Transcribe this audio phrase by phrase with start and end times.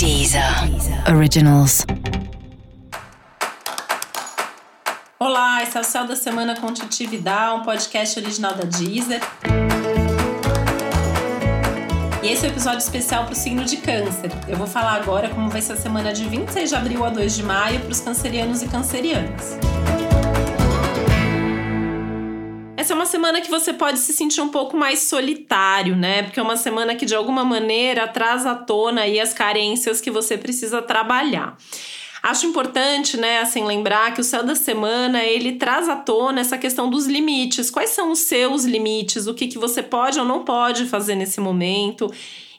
[0.00, 0.42] Deezer
[1.14, 1.84] Originals.
[5.18, 9.20] Olá, esse é o Céu da Semana com Titi Vidal, um podcast original da Deezer.
[12.22, 14.30] E esse é o episódio especial para o signo de Câncer.
[14.48, 17.36] Eu vou falar agora como vai ser a semana de 26 de abril a 2
[17.36, 19.58] de maio para os cancerianos e cancerianas.
[22.80, 26.22] Essa é uma semana que você pode se sentir um pouco mais solitário, né?
[26.22, 30.10] Porque é uma semana que de alguma maneira traz à tona aí as carências que
[30.10, 31.58] você precisa trabalhar.
[32.22, 36.56] Acho importante, né, assim, lembrar que o céu da semana, ele traz à tona essa
[36.56, 37.70] questão dos limites.
[37.70, 39.26] Quais são os seus limites?
[39.26, 42.10] O que, que você pode ou não pode fazer nesse momento?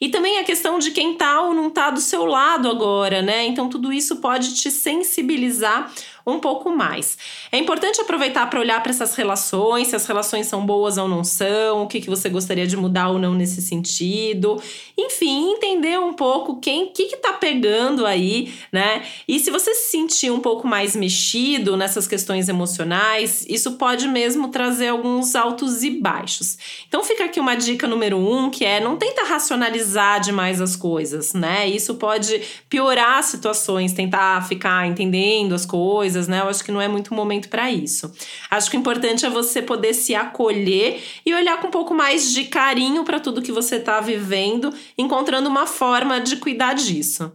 [0.00, 3.46] E também a questão de quem tá ou não tá do seu lado agora, né?
[3.46, 5.92] Então tudo isso pode te sensibilizar
[6.30, 7.18] um pouco mais.
[7.50, 11.24] É importante aproveitar para olhar para essas relações, se as relações são boas ou não
[11.24, 14.60] são, o que, que você gostaria de mudar ou não nesse sentido.
[14.96, 19.02] Enfim, entender um pouco quem que, que tá pegando aí, né?
[19.26, 24.48] E se você se sentir um pouco mais mexido nessas questões emocionais, isso pode mesmo
[24.48, 26.58] trazer alguns altos e baixos.
[26.88, 31.32] Então fica aqui uma dica número um, que é não tenta racionalizar demais as coisas,
[31.32, 31.68] né?
[31.68, 36.40] Isso pode piorar situações, tentar ficar entendendo as coisas coisas, né?
[36.40, 38.12] Eu acho que não é muito momento para isso.
[38.50, 42.32] Acho que o importante é você poder se acolher e olhar com um pouco mais
[42.32, 47.32] de carinho para tudo que você está vivendo, encontrando uma forma de cuidar disso.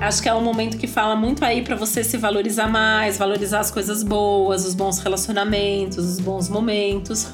[0.00, 3.60] Acho que é um momento que fala muito aí para você se valorizar mais, valorizar
[3.60, 7.26] as coisas boas, os bons relacionamentos, os bons momentos.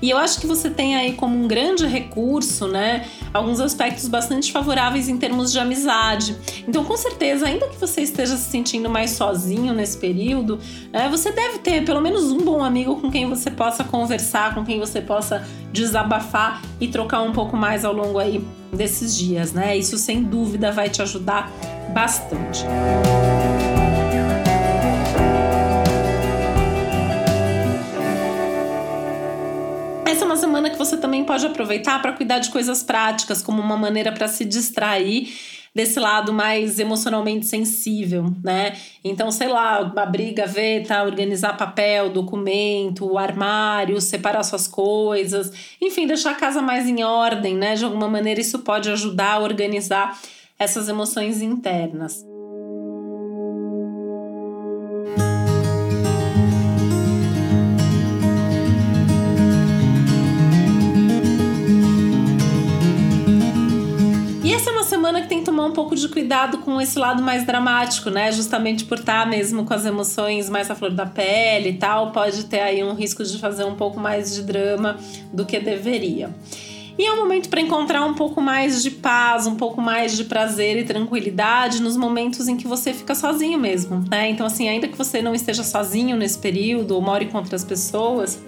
[0.00, 4.52] E eu acho que você tem aí como um grande recurso, né, alguns aspectos bastante
[4.52, 6.36] favoráveis em termos de amizade.
[6.66, 10.58] Então, com certeza, ainda que você esteja se sentindo mais sozinho nesse período,
[10.92, 14.64] né, você deve ter pelo menos um bom amigo com quem você possa conversar, com
[14.64, 19.76] quem você possa desabafar e trocar um pouco mais ao longo aí desses dias, né?
[19.76, 21.50] Isso sem dúvida vai te ajudar
[21.92, 22.64] bastante.
[22.64, 23.73] Música
[30.22, 34.12] uma semana que você também pode aproveitar para cuidar de coisas práticas, como uma maneira
[34.12, 35.34] para se distrair
[35.74, 38.76] desse lado mais emocionalmente sensível, né?
[39.02, 46.36] Então, sei lá, abrir gaveta, organizar papel, documento, armário, separar suas coisas, enfim, deixar a
[46.36, 47.74] casa mais em ordem, né?
[47.74, 50.16] De alguma maneira, isso pode ajudar a organizar
[50.58, 52.24] essas emoções internas.
[65.04, 68.32] Semana que tem que tomar um pouco de cuidado com esse lado mais dramático, né?
[68.32, 72.46] Justamente por estar mesmo com as emoções mais à flor da pele e tal, pode
[72.46, 74.96] ter aí um risco de fazer um pouco mais de drama
[75.30, 76.34] do que deveria.
[76.96, 80.24] E é um momento para encontrar um pouco mais de paz, um pouco mais de
[80.24, 84.30] prazer e tranquilidade nos momentos em que você fica sozinho mesmo, né?
[84.30, 88.42] Então, assim, ainda que você não esteja sozinho nesse período ou more com outras pessoas,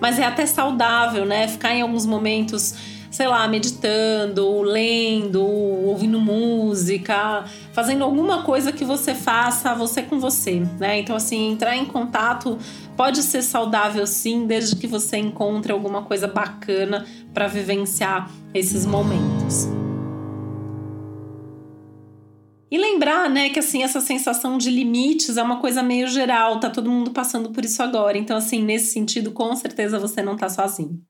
[0.00, 1.46] mas é até saudável, né?
[1.46, 2.74] Ficar em alguns momentos
[3.10, 10.62] sei lá, meditando, lendo, ouvindo música, fazendo alguma coisa que você faça você com você,
[10.78, 11.00] né?
[11.00, 12.58] Então, assim, entrar em contato
[12.96, 19.68] pode ser saudável sim, desde que você encontre alguma coisa bacana para vivenciar esses momentos.
[22.70, 26.70] E lembrar, né, que assim, essa sensação de limites é uma coisa meio geral, tá
[26.70, 28.16] todo mundo passando por isso agora.
[28.16, 31.09] Então, assim, nesse sentido, com certeza você não tá sozinho.